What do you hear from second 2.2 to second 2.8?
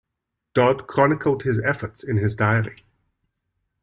diary.